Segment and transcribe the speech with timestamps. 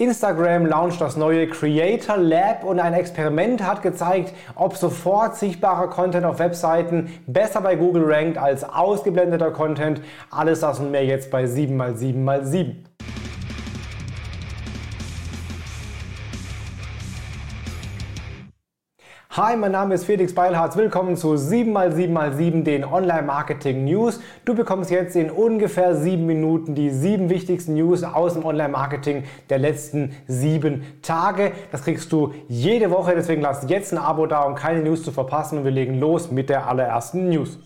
[0.00, 6.24] Instagram launcht das neue Creator Lab und ein Experiment hat gezeigt, ob sofort sichtbarer Content
[6.24, 10.00] auf Webseiten besser bei Google rankt als ausgeblendeter Content.
[10.30, 12.89] Alles das und mehr jetzt bei 7x7x7.
[19.34, 20.76] Hi, mein Name ist Felix Beilharz.
[20.76, 24.18] Willkommen zu 7x7x7, den Online-Marketing News.
[24.44, 29.60] Du bekommst jetzt in ungefähr sieben Minuten die sieben wichtigsten News aus dem Online-Marketing der
[29.60, 31.52] letzten sieben Tage.
[31.70, 35.12] Das kriegst du jede Woche, deswegen lass jetzt ein Abo da, um keine News zu
[35.12, 35.58] verpassen.
[35.58, 37.56] Und wir legen los mit der allerersten News.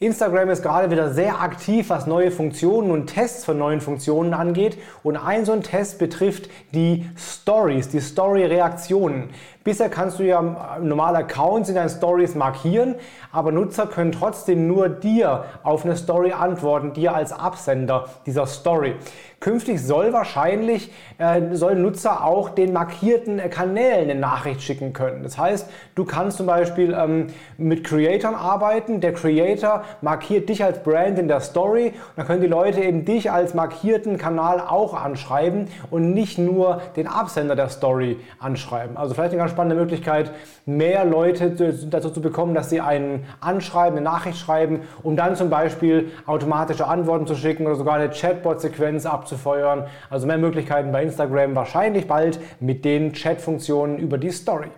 [0.00, 4.78] Instagram ist gerade wieder sehr aktiv, was neue Funktionen und Tests von neuen Funktionen angeht.
[5.02, 9.30] Und ein so ein Test betrifft die Stories, die Story-Reaktionen.
[9.64, 12.94] Bisher kannst du ja normale Accounts in deinen Stories markieren,
[13.32, 18.94] aber Nutzer können trotzdem nur dir auf eine Story antworten, dir als Absender dieser Story.
[19.40, 25.22] Künftig soll wahrscheinlich, äh, sollen Nutzer auch den markierten Kanälen eine Nachricht schicken können.
[25.22, 29.00] Das heißt, du kannst zum Beispiel ähm, mit Creatoren arbeiten.
[29.00, 33.30] Der Creator markiert dich als Brand in der Story dann können die Leute eben dich
[33.30, 38.96] als markierten Kanal auch anschreiben und nicht nur den Absender der Story anschreiben.
[38.96, 40.32] Also vielleicht eine ganz spannende Möglichkeit,
[40.66, 41.50] mehr Leute
[41.90, 46.86] dazu zu bekommen, dass sie einen anschreiben, eine Nachricht schreiben, um dann zum Beispiel automatische
[46.86, 49.86] Antworten zu schicken oder sogar eine Chatbot-Sequenz abzufeuern.
[50.10, 54.68] Also mehr Möglichkeiten bei Instagram, wahrscheinlich bald mit den Chat-Funktionen über die Story.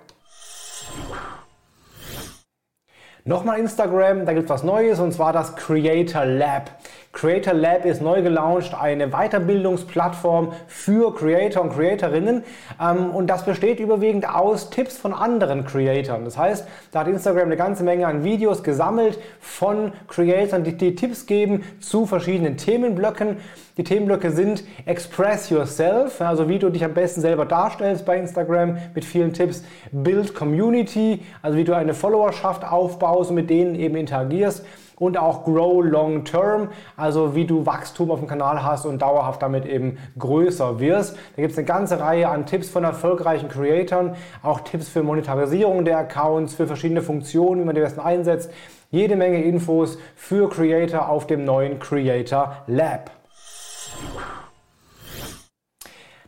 [3.24, 6.70] Nochmal Instagram, da gibt es was Neues und zwar das Creator Lab.
[7.12, 12.44] Creator Lab ist neu gelauncht, eine Weiterbildungsplattform für Creator und Creatorinnen
[12.80, 16.24] ähm, und das besteht überwiegend aus Tipps von anderen Creatoren.
[16.24, 20.94] Das heißt, da hat Instagram eine ganze Menge an Videos gesammelt von Creatoren, die, die
[20.94, 23.38] Tipps geben zu verschiedenen Themenblöcken.
[23.76, 28.78] Die Themenblöcke sind Express Yourself, also wie du dich am besten selber darstellst bei Instagram
[28.94, 29.64] mit vielen Tipps.
[29.90, 34.64] Build Community, also wie du eine Followerschaft aufbaust und mit denen eben interagierst
[35.00, 39.42] und auch Grow Long Term, also wie du Wachstum auf dem Kanal hast und dauerhaft
[39.42, 41.16] damit eben größer wirst.
[41.34, 45.84] Da gibt es eine ganze Reihe an Tipps von erfolgreichen Creatoren, auch Tipps für Monetarisierung
[45.84, 48.52] der Accounts, für verschiedene Funktionen, wie man die besten einsetzt.
[48.90, 53.10] Jede Menge Infos für Creator auf dem neuen Creator Lab.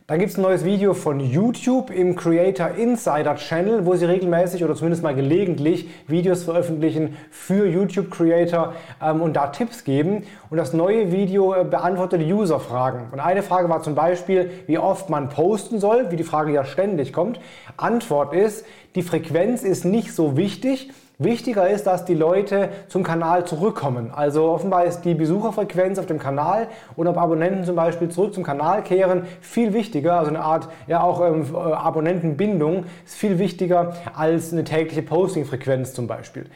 [0.05, 4.61] Dann gibt es ein neues Video von YouTube im Creator Insider Channel, wo sie regelmäßig
[4.61, 10.23] oder zumindest mal gelegentlich Videos veröffentlichen für YouTube Creator ähm, und da Tipps geben.
[10.49, 13.13] Und das neue Video äh, beantwortet User-Fragen.
[13.13, 16.65] Und eine Frage war zum Beispiel, wie oft man posten soll, wie die Frage ja
[16.65, 17.39] ständig kommt.
[17.77, 18.65] Antwort ist,
[18.95, 20.91] die Frequenz ist nicht so wichtig.
[21.19, 24.09] Wichtiger ist, dass die Leute zum Kanal zurückkommen.
[24.11, 28.43] Also offenbar ist die Besucherfrequenz auf dem Kanal und ob Abonnenten zum Beispiel zurück zum
[28.43, 30.17] Kanal kehren viel wichtiger.
[30.17, 35.93] Also eine Art ja auch ähm, äh, Abonnentenbindung ist viel wichtiger als eine tägliche Postingfrequenz
[35.93, 36.47] zum Beispiel.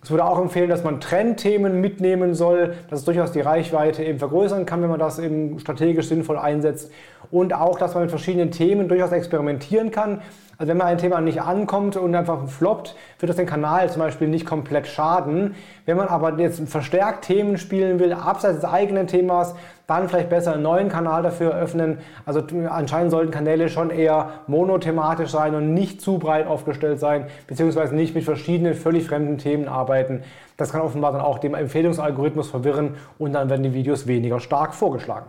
[0.00, 4.18] Es würde auch empfehlen, dass man Trendthemen mitnehmen soll, dass es durchaus die Reichweite eben
[4.18, 6.92] vergrößern kann, wenn man das eben strategisch sinnvoll einsetzt.
[7.30, 10.20] Und auch, dass man mit verschiedenen Themen durchaus experimentieren kann.
[10.58, 14.02] Also wenn man ein Thema nicht ankommt und einfach floppt, wird das den Kanal zum
[14.02, 15.54] Beispiel nicht komplett schaden.
[15.86, 19.54] Wenn man aber jetzt verstärkt Themen spielen will, abseits des eigenen Themas,
[19.86, 21.98] dann vielleicht besser einen neuen Kanal dafür öffnen.
[22.24, 27.94] Also anscheinend sollten Kanäle schon eher monothematisch sein und nicht zu breit aufgestellt sein, beziehungsweise
[27.94, 30.22] nicht mit verschiedenen völlig fremden Themen arbeiten.
[30.56, 34.74] Das kann offenbar dann auch dem Empfehlungsalgorithmus verwirren und dann werden die Videos weniger stark
[34.74, 35.26] vorgeschlagen.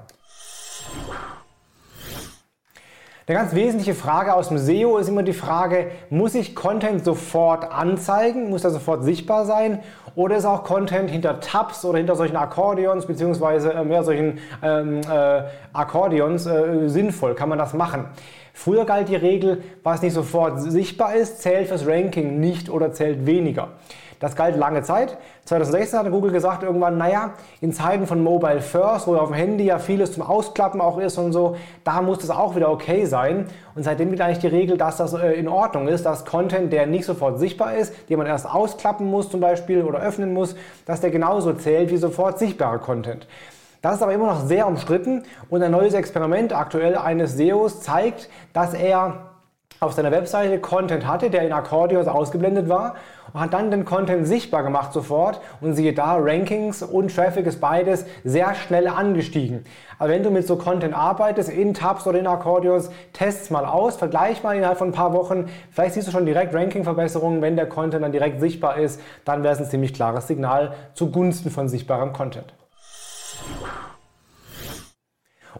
[3.27, 7.71] Eine ganz wesentliche Frage aus dem SEO ist immer die Frage, muss ich Content sofort
[7.71, 8.51] anzeigen?
[8.51, 9.79] Muss er sofort sichtbar sein?
[10.13, 15.01] Oder ist auch Content hinter Tabs oder hinter solchen Akkordeons beziehungsweise äh, mehr solchen ähm,
[15.09, 15.41] äh,
[15.73, 17.33] Akkordeons äh, sinnvoll?
[17.33, 18.09] Kann man das machen?
[18.57, 23.25] Früher galt die Regel, was nicht sofort sichtbar ist, zählt fürs Ranking nicht oder zählt
[23.25, 23.73] weniger.
[24.21, 25.17] Das galt lange Zeit.
[25.43, 29.65] 2016 hat Google gesagt irgendwann, naja, in Zeiten von Mobile First, wo auf dem Handy
[29.65, 33.47] ja vieles zum Ausklappen auch ist und so, da muss das auch wieder okay sein.
[33.75, 36.87] Und seitdem gilt eigentlich die Regel, dass das äh, in Ordnung ist, dass Content, der
[36.87, 40.55] nicht sofort sichtbar ist, den man erst ausklappen muss zum Beispiel oder öffnen muss,
[40.85, 43.27] dass der genauso zählt wie sofort sichtbarer Content.
[43.85, 45.21] Das ist aber immer noch sehr umstritten.
[45.47, 49.29] Und ein neues Experiment aktuell eines SEOs zeigt, dass er
[49.79, 52.95] auf seiner Webseite Content hatte, der in Akkordeons ausgeblendet war
[53.31, 55.39] und hat dann den Content sichtbar gemacht sofort.
[55.61, 59.65] Und siehe da, Rankings und Traffic ist beides sehr schnell angestiegen.
[59.99, 63.97] Aber wenn du mit so Content arbeitest, in Tabs oder in Akkordeons, test's mal aus,
[63.97, 67.69] vergleich mal innerhalb von ein paar Wochen, vielleicht siehst du schon direkt Ranking-Verbesserungen, wenn der
[67.69, 72.11] Content dann direkt sichtbar ist, dann wäre es ein ziemlich klares Signal zugunsten von sichtbarem
[72.11, 72.51] Content.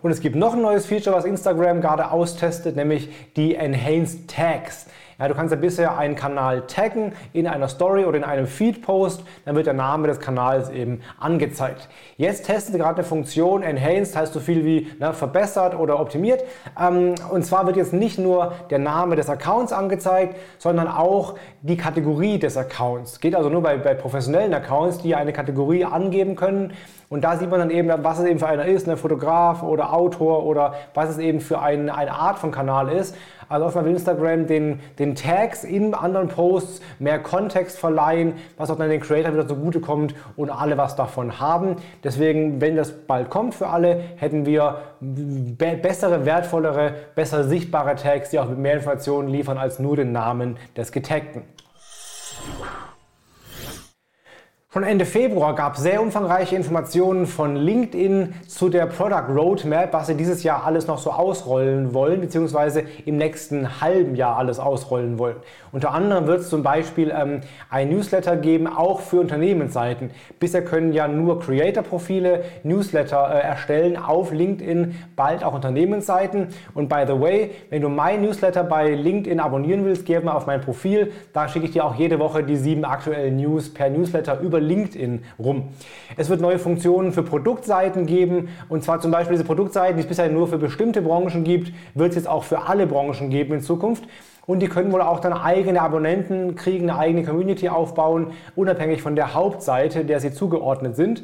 [0.01, 4.87] Und es gibt noch ein neues Feature, was Instagram gerade austestet, nämlich die Enhanced Tags.
[5.17, 9.23] Ja, du kannst ja bisher einen Kanal taggen in einer Story oder in einem Feed-Post,
[9.45, 11.87] dann wird der Name des Kanals eben angezeigt.
[12.17, 16.43] Jetzt testen sie gerade eine Funktion, Enhanced heißt so viel wie ne, verbessert oder optimiert.
[16.77, 21.77] Ähm, und zwar wird jetzt nicht nur der Name des Accounts angezeigt, sondern auch die
[21.77, 23.21] Kategorie des Accounts.
[23.21, 26.73] Geht also nur bei, bei professionellen Accounts, die eine Kategorie angeben können.
[27.07, 29.63] Und da sieht man dann eben, was es eben für einer ist, ein ne, Fotograf
[29.63, 33.15] oder Autor oder was es eben für ein, eine Art von Kanal ist.
[33.49, 38.89] Also auf Instagram den, den Tags in anderen Posts mehr Kontext verleihen, was auch dann
[38.89, 41.77] den Creator wieder zugutekommt und alle was davon haben.
[42.03, 48.29] Deswegen, wenn das bald kommt für alle, hätten wir be bessere, wertvollere, besser sichtbare Tags,
[48.29, 51.43] die auch mehr Informationen liefern als nur den Namen des Getagten.
[54.75, 60.07] Schon Ende Februar gab es sehr umfangreiche Informationen von LinkedIn zu der Product Roadmap, was
[60.07, 65.17] sie dieses Jahr alles noch so ausrollen wollen, beziehungsweise im nächsten halben Jahr alles ausrollen
[65.17, 65.37] wollen.
[65.71, 67.39] Unter anderem wird es zum Beispiel ähm,
[67.69, 70.11] ein Newsletter geben, auch für Unternehmensseiten.
[70.41, 76.47] Bisher können ja nur Creator-Profile Newsletter äh, erstellen auf LinkedIn, bald auch Unternehmensseiten.
[76.73, 80.47] Und by the way, wenn du mein Newsletter bei LinkedIn abonnieren willst, geh mal auf
[80.47, 81.13] mein Profil.
[81.31, 85.23] Da schicke ich dir auch jede Woche die sieben aktuellen News per Newsletter über LinkedIn
[85.39, 85.69] rum.
[86.17, 90.07] Es wird neue Funktionen für Produktseiten geben und zwar zum Beispiel diese Produktseiten, die es
[90.07, 93.61] bisher nur für bestimmte Branchen gibt, wird es jetzt auch für alle Branchen geben in
[93.61, 94.03] Zukunft.
[94.45, 99.15] Und die können wohl auch dann eigene Abonnenten kriegen, eine eigene Community aufbauen, unabhängig von
[99.15, 101.23] der Hauptseite, der sie zugeordnet sind.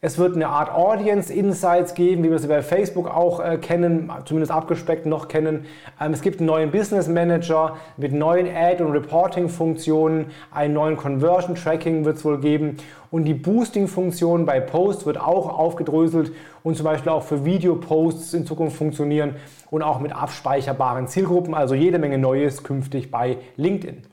[0.00, 4.12] Es wird eine Art Audience Insights geben, wie wir sie bei Facebook auch äh, kennen,
[4.26, 5.64] zumindest abgespeckt noch kennen.
[6.00, 11.56] Ähm, es gibt einen neuen Business Manager mit neuen Ad- und Reporting-Funktionen, einen neuen Conversion
[11.56, 12.76] Tracking wird es wohl geben
[13.10, 16.30] und die Boosting-Funktion bei Posts wird auch aufgedröselt
[16.62, 19.34] und zum Beispiel auch für Video-Posts in Zukunft funktionieren
[19.68, 24.04] und auch mit abspeicherbaren Zielgruppen, also jede Menge Neues künftig bei LinkedIn.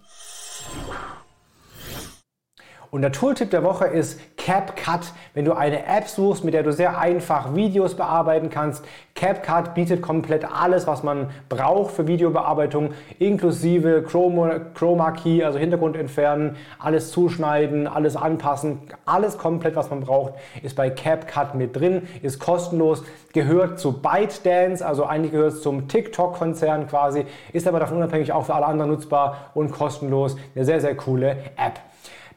[2.96, 5.12] Und der Tooltip der Woche ist CapCut.
[5.34, 10.02] Wenn du eine App suchst, mit der du sehr einfach Videos bearbeiten kannst, CapCut bietet
[10.02, 17.12] komplett alles, was man braucht für Videobearbeitung, inklusive Chroma, Chroma Key, also Hintergrund entfernen, alles
[17.12, 23.04] zuschneiden, alles anpassen, alles komplett, was man braucht, ist bei CapCut mit drin, ist kostenlos,
[23.34, 28.46] gehört zu ByteDance, also eigentlich gehört es zum TikTok-Konzern quasi, ist aber davon unabhängig auch
[28.46, 30.38] für alle anderen nutzbar und kostenlos.
[30.56, 31.82] Eine sehr, sehr coole App.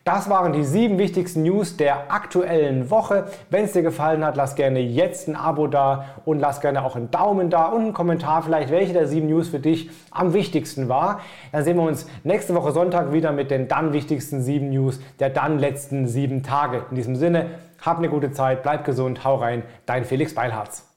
[0.09, 3.27] Das waren die sieben wichtigsten News der aktuellen Woche.
[3.51, 6.97] Wenn es dir gefallen hat, lass gerne jetzt ein Abo da und lass gerne auch
[6.97, 10.89] einen Daumen da und einen Kommentar vielleicht, welche der sieben News für dich am wichtigsten
[10.89, 11.21] war.
[11.53, 15.29] Dann sehen wir uns nächste Woche Sonntag wieder mit den dann wichtigsten sieben News der
[15.29, 16.85] dann letzten sieben Tage.
[16.89, 17.45] In diesem Sinne,
[17.85, 20.89] hab eine gute Zeit, bleib gesund, hau rein, dein Felix Beilharz.